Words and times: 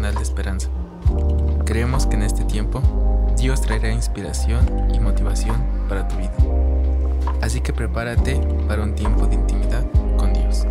de 0.00 0.22
esperanza. 0.22 0.68
Creemos 1.66 2.06
que 2.06 2.16
en 2.16 2.22
este 2.22 2.44
tiempo 2.44 2.80
Dios 3.36 3.60
traerá 3.60 3.92
inspiración 3.92 4.66
y 4.92 4.98
motivación 4.98 5.62
para 5.86 6.08
tu 6.08 6.16
vida. 6.16 6.32
Así 7.42 7.60
que 7.60 7.74
prepárate 7.74 8.40
para 8.66 8.82
un 8.82 8.94
tiempo 8.94 9.26
de 9.26 9.34
intimidad 9.34 9.84
con 10.16 10.32
Dios. 10.32 10.66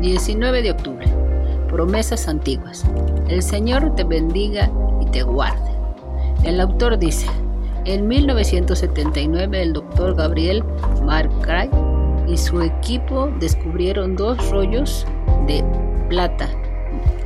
19 0.00 0.62
de 0.62 0.70
octubre. 0.70 1.06
Promesas 1.68 2.28
antiguas. 2.28 2.84
El 3.28 3.42
Señor 3.42 3.94
te 3.96 4.04
bendiga 4.04 4.70
y 5.00 5.06
te 5.06 5.22
guarde. 5.22 5.70
El 6.44 6.60
autor 6.60 6.98
dice, 6.98 7.26
en 7.86 8.06
1979 8.06 9.62
el 9.62 9.72
doctor 9.72 10.14
Gabriel 10.14 10.62
Marcray 11.02 11.70
y 12.28 12.36
su 12.36 12.60
equipo 12.60 13.30
descubrieron 13.40 14.16
dos 14.16 14.50
rollos 14.50 15.06
de 15.46 15.64
plata 16.08 16.48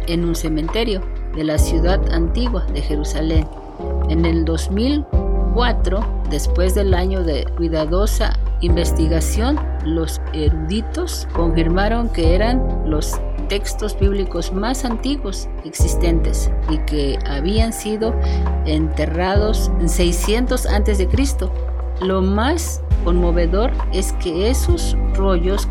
en 0.06 0.24
un 0.24 0.34
cementerio 0.34 1.02
de 1.34 1.44
la 1.44 1.58
ciudad 1.58 2.00
antigua 2.12 2.64
de 2.72 2.82
Jerusalén. 2.82 3.46
En 4.08 4.24
el 4.24 4.44
2004, 4.44 6.00
después 6.30 6.74
del 6.74 6.94
año 6.94 7.22
de 7.22 7.44
cuidadosa 7.56 8.38
investigación, 8.60 9.58
los 9.84 10.20
eruditos 10.32 11.26
confirmaron 11.32 12.08
que 12.08 12.34
eran 12.34 12.82
los 12.86 13.20
textos 13.48 13.98
bíblicos 13.98 14.52
más 14.52 14.84
antiguos 14.84 15.48
existentes 15.64 16.50
y 16.70 16.78
que 16.78 17.18
habían 17.26 17.72
sido 17.72 18.14
enterrados 18.64 19.70
en 19.80 19.88
600 19.88 20.66
a.C. 20.66 21.08
Lo 22.00 22.22
más 22.22 22.82
conmovedor 23.04 23.72
es 23.92 24.12
que 24.14 24.48
esos 24.48 24.96
rollos 25.14 25.68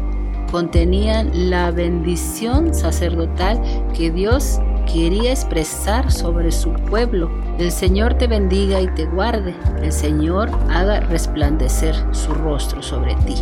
contenían 0.52 1.50
la 1.50 1.72
bendición 1.72 2.74
sacerdotal 2.74 3.62
que 3.96 4.12
Dios 4.12 4.60
quería 4.92 5.32
expresar 5.32 6.12
sobre 6.12 6.52
su 6.52 6.74
pueblo. 6.74 7.32
El 7.58 7.72
Señor 7.72 8.16
te 8.16 8.28
bendiga 8.28 8.82
y 8.82 8.88
te 8.94 9.06
guarde. 9.06 9.56
El 9.82 9.92
Señor 9.92 10.50
haga 10.70 11.00
resplandecer 11.00 11.96
su 12.12 12.34
rostro 12.34 12.82
sobre 12.82 13.16
ti. 13.16 13.36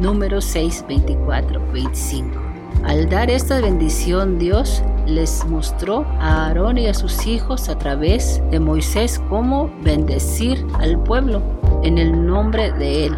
Número 0.00 0.40
6, 0.40 0.84
24, 0.88 1.60
25. 1.72 2.40
Al 2.84 3.08
dar 3.08 3.30
esta 3.30 3.60
bendición, 3.60 4.38
Dios 4.38 4.82
les 5.06 5.44
mostró 5.46 6.06
a 6.18 6.46
Aarón 6.46 6.78
y 6.78 6.86
a 6.86 6.94
sus 6.94 7.26
hijos 7.26 7.68
a 7.68 7.76
través 7.78 8.42
de 8.50 8.58
Moisés 8.58 9.20
cómo 9.28 9.70
bendecir 9.82 10.66
al 10.78 11.02
pueblo 11.02 11.42
en 11.82 11.98
el 11.98 12.26
nombre 12.26 12.72
de 12.72 13.06
él. 13.06 13.16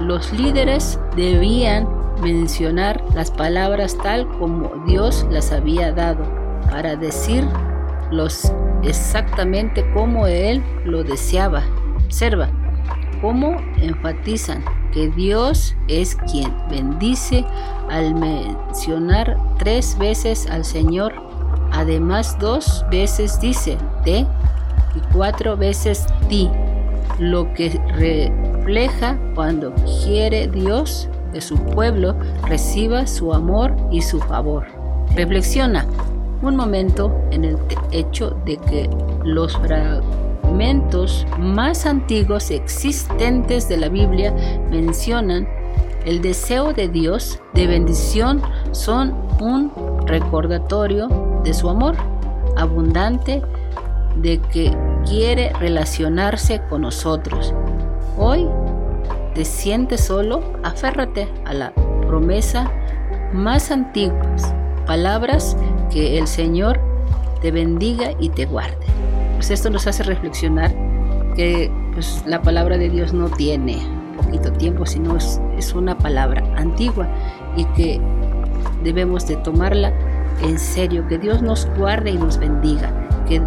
Los 0.00 0.32
líderes 0.32 0.98
debían 1.14 1.99
mencionar 2.20 3.02
las 3.14 3.30
palabras 3.30 3.96
tal 4.02 4.26
como 4.38 4.70
Dios 4.86 5.26
las 5.30 5.52
había 5.52 5.92
dado, 5.92 6.24
para 6.70 6.96
decirlos 6.96 8.52
exactamente 8.82 9.84
como 9.92 10.26
Él 10.26 10.62
lo 10.84 11.02
deseaba. 11.02 11.62
Observa 12.06 12.48
cómo 13.20 13.56
enfatizan 13.80 14.64
que 14.92 15.08
Dios 15.08 15.76
es 15.88 16.16
quien 16.30 16.52
bendice 16.68 17.44
al 17.88 18.14
mencionar 18.14 19.36
tres 19.58 19.96
veces 19.98 20.48
al 20.50 20.64
Señor. 20.64 21.12
Además, 21.72 22.36
dos 22.40 22.84
veces 22.90 23.40
dice 23.40 23.78
te 24.04 24.20
y 24.94 25.00
cuatro 25.12 25.56
veces 25.56 26.06
ti, 26.28 26.50
lo 27.18 27.52
que 27.54 27.80
refleja 27.94 29.16
cuando 29.34 29.72
quiere 30.04 30.48
Dios 30.48 31.08
de 31.32 31.40
su 31.40 31.56
pueblo 31.56 32.14
reciba 32.46 33.06
su 33.06 33.32
amor 33.32 33.76
y 33.90 34.02
su 34.02 34.18
favor. 34.20 34.66
Reflexiona 35.14 35.86
un 36.42 36.56
momento 36.56 37.14
en 37.30 37.44
el 37.44 37.58
hecho 37.92 38.36
de 38.44 38.56
que 38.56 38.90
los 39.24 39.56
fragmentos 39.58 41.26
más 41.38 41.86
antiguos 41.86 42.50
existentes 42.50 43.68
de 43.68 43.76
la 43.76 43.88
Biblia 43.88 44.34
mencionan 44.70 45.46
el 46.06 46.22
deseo 46.22 46.72
de 46.72 46.88
Dios 46.88 47.40
de 47.52 47.66
bendición 47.66 48.40
son 48.72 49.14
un 49.38 49.70
recordatorio 50.06 51.08
de 51.44 51.52
su 51.52 51.68
amor 51.68 51.94
abundante 52.56 53.42
de 54.16 54.40
que 54.52 54.74
quiere 55.06 55.52
relacionarse 55.60 56.62
con 56.70 56.82
nosotros. 56.82 57.54
Hoy 58.16 58.48
te 59.34 59.44
sientes 59.44 60.02
solo, 60.02 60.42
aférrate 60.62 61.28
a 61.44 61.54
la 61.54 61.72
promesa 62.06 62.70
más 63.32 63.70
antiguas, 63.70 64.54
palabras 64.86 65.56
que 65.90 66.18
el 66.18 66.26
Señor 66.26 66.80
te 67.40 67.50
bendiga 67.50 68.12
y 68.18 68.30
te 68.30 68.46
guarde. 68.46 68.76
Pues 69.34 69.50
esto 69.50 69.70
nos 69.70 69.86
hace 69.86 70.02
reflexionar 70.02 70.74
que 71.36 71.70
pues, 71.94 72.22
la 72.26 72.42
palabra 72.42 72.76
de 72.76 72.90
Dios 72.90 73.12
no 73.12 73.28
tiene 73.28 73.78
poquito 74.16 74.52
tiempo, 74.52 74.84
sino 74.84 75.16
es, 75.16 75.40
es 75.56 75.74
una 75.74 75.96
palabra 75.96 76.42
antigua 76.56 77.08
y 77.56 77.64
que 77.66 78.00
debemos 78.82 79.26
de 79.26 79.36
tomarla 79.36 79.92
en 80.42 80.58
serio, 80.58 81.06
que 81.08 81.18
Dios 81.18 81.42
nos 81.42 81.66
guarde 81.76 82.10
y 82.10 82.16
nos 82.16 82.38
bendiga, 82.38 82.92
que 83.28 83.40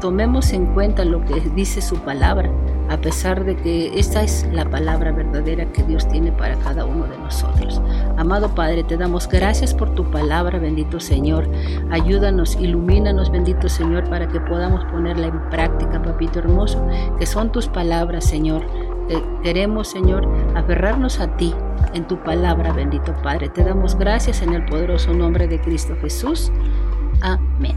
tomemos 0.00 0.52
en 0.52 0.66
cuenta 0.74 1.04
lo 1.04 1.24
que 1.24 1.40
dice 1.54 1.80
su 1.80 1.96
palabra, 1.96 2.50
a 2.88 2.96
pesar 2.96 3.44
de 3.44 3.56
que 3.56 3.98
esta 3.98 4.22
es 4.22 4.48
la 4.52 4.64
palabra 4.64 5.12
verdadera 5.12 5.70
que 5.72 5.84
Dios 5.84 6.08
tiene 6.08 6.32
para 6.32 6.56
cada 6.56 6.84
uno 6.84 7.04
de 7.04 7.16
nosotros. 7.18 7.80
Amado 8.16 8.54
Padre, 8.54 8.82
te 8.82 8.96
damos 8.96 9.28
gracias 9.28 9.72
por 9.72 9.94
tu 9.94 10.10
palabra, 10.10 10.58
bendito 10.58 10.98
Señor. 10.98 11.48
Ayúdanos, 11.90 12.56
ilumínanos, 12.60 13.30
bendito 13.30 13.68
Señor, 13.68 14.08
para 14.10 14.26
que 14.26 14.40
podamos 14.40 14.84
ponerla 14.86 15.28
en 15.28 15.50
práctica, 15.50 16.02
papito 16.02 16.40
hermoso, 16.40 16.84
que 17.18 17.26
son 17.26 17.52
tus 17.52 17.68
palabras, 17.68 18.24
Señor. 18.24 18.62
queremos, 19.44 19.86
Señor, 19.86 20.28
aferrarnos 20.56 21.20
a 21.20 21.36
ti 21.36 21.54
en 21.94 22.08
tu 22.08 22.16
palabra, 22.24 22.72
bendito 22.72 23.14
Padre. 23.22 23.48
Te 23.48 23.62
damos 23.62 23.96
gracias 23.96 24.42
en 24.42 24.54
el 24.54 24.64
poderoso 24.64 25.14
nombre 25.14 25.46
de 25.46 25.60
Cristo 25.60 25.94
Jesús. 26.02 26.50
Amén. 27.20 27.76